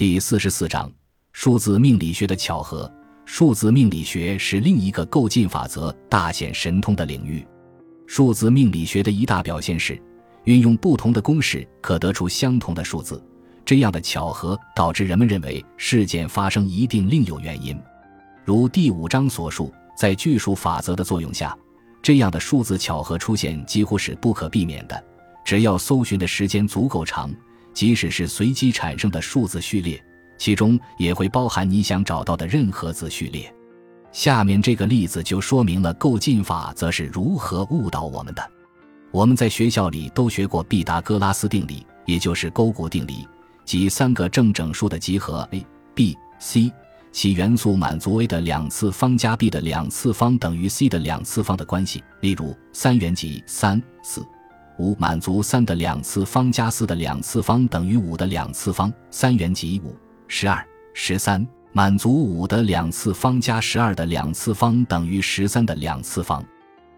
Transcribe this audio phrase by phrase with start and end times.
[0.00, 0.90] 第四十四章
[1.34, 2.90] 数字命理学的巧合。
[3.26, 7.46] 数字命理学是另一个构进法则大显神通的领域。
[8.06, 10.02] 数字命理学的一大表现是，
[10.44, 13.22] 运用不同的公式可得出相同的数字。
[13.62, 17.78] 这样的巧合导致人们认为事件发生一定另有原因。
[18.42, 21.54] 如第五章所述，在巨数法则的作用下，
[22.00, 25.04] 这样的数字巧合出现几乎是不可避免的。
[25.44, 27.30] 只要搜寻的时间足够长，
[27.72, 30.02] 即使是随机产生的数字序列。
[30.38, 33.54] 其中也会包含你想找到的任何字序列。
[34.10, 38.50] 下面这个例子就说明了构进法则是如何误导我们的。
[39.10, 43.28] 我们在学校里都学过毕达哥拉斯定理，也就是勾股定理，
[43.66, 46.72] 即三个正整数的集合 a、b、c，
[47.12, 52.02] 其元素满足 a 的两次方加 b 的两次方等于 c 的两次方的关系。
[52.20, 54.24] 例如，三元集三、四、
[54.80, 58.90] 五满足三的两次方加四的两次方等于五的两次方。
[59.10, 59.94] 三元集五。
[60.26, 66.42] 十二、十三满足五的两次方加十二的两次方等于十三的两次方。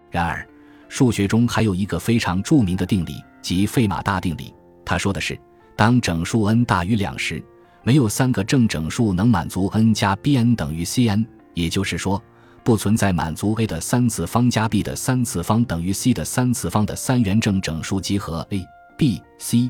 [0.09, 0.47] 然而，
[0.87, 4.53] 数学中还有一个非常著名的定理，即费马大定理。
[4.85, 5.37] 他说的是，
[5.75, 7.43] 当整数 n 大于两时，
[7.83, 12.21] 没有三个正整数能满足 n 加 bn 等于 cn，也就是说，
[12.63, 18.65] 不存在满足 a 的三次方加 b 的三次方等于 c 的三次方的三元正整数集合 a、
[18.97, 19.69] b、c。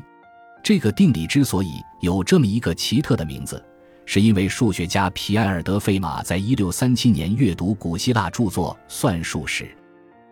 [0.62, 3.62] 这个定理之所以有这么一个奇特的名字，
[4.06, 9.76] 是因为数学家皮埃尔德费马在一六三七年阅读古希腊著作《算术》时，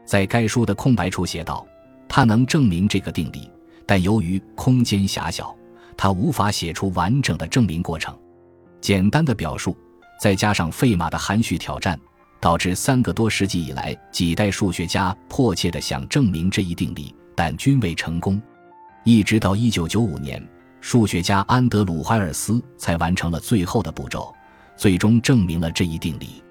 [0.06, 1.66] 在该书的空白处写道
[2.08, 3.50] ：“他能证明这个定理，
[3.84, 5.54] 但由于空间狭小，
[5.96, 8.16] 他无法写出完整的证明过程。
[8.80, 9.76] 简单的表述，
[10.20, 11.98] 再加上费马的含蓄挑战，
[12.42, 18.42] 导致三个多世纪以来，几代数学家迫切地想证明这一定理，但均未成功。”
[19.04, 20.44] 一直到一九九五年，
[20.80, 24.34] 数学家安德鲁·怀尔斯才完成了最后的步骤，
[24.76, 26.42] 最终证明了这一定理。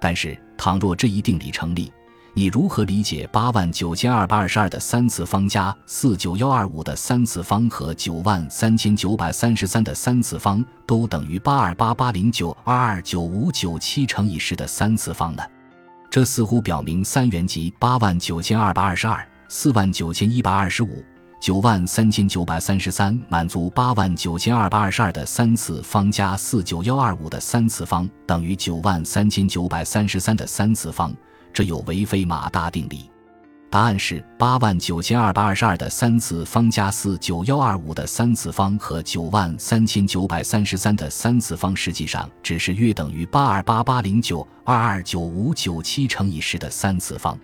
[0.00, 1.92] 但是，倘若这一定理成立，
[2.38, 15.42] 你如何理解八万九千二百二十二的三次方加四九幺二五的三次方和九万三千九百三十三的三次方都等于八二八八零九二二九五九七乘以十的三次方呢？
[16.08, 21.04] 这似乎表明三元集八万九千二百二十二、四万九千一百二十五。
[21.40, 31.12] 九万三千九百三十三满足八万九千二百二十二的三次方加四九幺二五的三次方等于九万三千九百三十三的三次方，
[31.58, 33.10] 这有违非马大定理。
[33.68, 47.36] 答案是八万九千二百二十二的三次方加四九幺二五的三次方和九万三千九百三十三的三次方实际上只是约等于八二八八零九二二九五九七乘以十的三次方。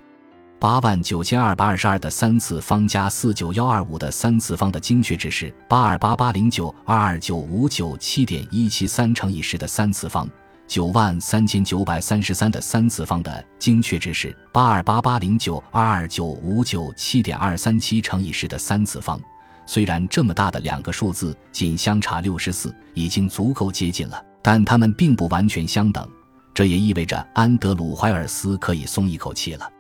[0.60, 10.30] 八万九千二百二十二的三次方加四九幺二五的三次方的精确值是八二八八零九二二九五九七点一七三乘以十的三次方。
[10.66, 19.20] 九万三千九百三十三的三次方的精确值是八二八八零九二二九五九七点二三七乘以十的三次方。
[19.66, 26.06] 虽然这么大的两个数字仅相差六十四，已经足够接近了，但它们并不完全相等。
[26.53, 29.70] 这也意味着安德鲁·怀尔斯可以松一口气了。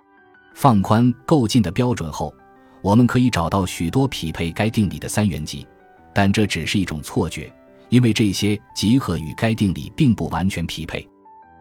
[0.54, 2.34] 放宽够近的标准后，
[2.82, 5.66] 我们可以找到许多匹配该定理的三元集，
[6.14, 7.52] 但这只是一种错觉，
[7.94, 11.08] 因为这些集合与该定理并不完全匹配。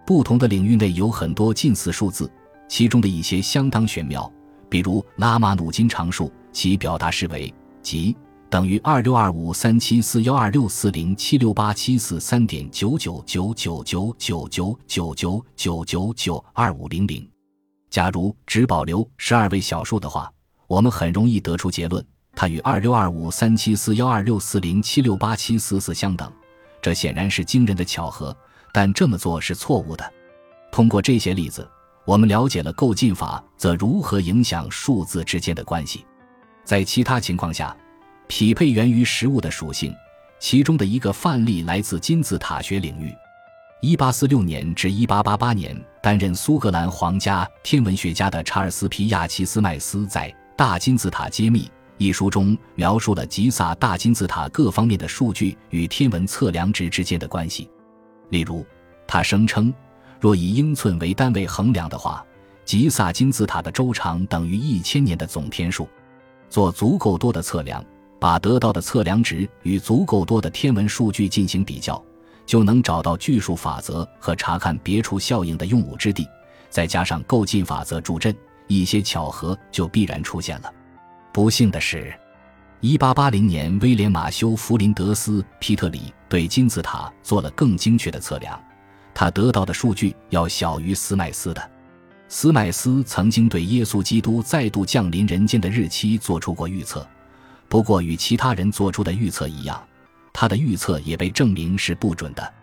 [0.03, 2.27] 不同的领域内有很多近似数字，
[2.67, 4.33] 其中的一些相当玄妙，
[4.67, 8.17] 比如拉马努金常数，其表达式为即
[8.49, 17.29] 等于二六二五三七四幺二六四零七六八七四三点九九九九九九九九九九九九二五零零。
[17.91, 20.33] 假如只保留十二位小数的话，
[20.65, 22.03] 我们很容易得出结论：
[22.35, 26.31] 它与二六二五三七四幺二六四零七六八七四四相等。
[26.81, 28.35] 这显然是惊人的巧合，
[28.73, 30.13] 但这么做是错误的。
[30.71, 31.66] 通过这些例子，
[32.05, 36.05] 我们了解了构进法则如何影响数字之间的关系。
[36.66, 37.75] 在其他情况下，
[38.27, 39.94] 匹配源于实物的属性。
[40.39, 43.13] 其中的一个范例来自金字塔学领域。
[43.81, 51.62] 一八四六年至一八八八年，担任苏格兰皇家天文学家的查尔斯·皮亚奇斯麦斯在《大金字塔揭秘》
[51.98, 57.69] 一书中描述了吉萨大金字塔各方面的数据与天文测量值之间的关系。
[58.30, 58.66] 例如，
[59.07, 59.74] 他声称，
[60.19, 62.25] 若以英寸为单位衡量的话，
[62.66, 65.88] 吉萨金字塔的周长等于一千年的总天数。
[66.50, 67.84] 做足够多的测量，
[68.19, 72.04] 把得到的测量值与足够多的天文数据进行比较。
[72.46, 76.28] 就能找到巨数法则和查看别处效应的用武之地，
[76.69, 78.36] 再加上构进法则助阵，
[78.68, 80.69] 一些巧合就必然出现了。
[81.33, 82.13] 不幸的是，
[82.80, 88.62] 一八八零年，威廉马修·弗林德斯·皮特里对金字塔做了更精确的测量，
[89.15, 91.71] 他得到的数据要小于斯麦斯的。
[92.27, 97.06] 斯麦斯曾经对耶稣基督再度降临人间的日期做出过预测，
[97.68, 99.83] 不过与其他人做出的预测一样，
[100.33, 102.53] 他的预测也被证明是不准的。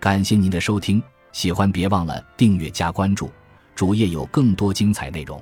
[0.00, 3.30] 感谢您的收听，喜欢别忘了订阅加关注，
[3.76, 5.40] 主页有更多精彩内容。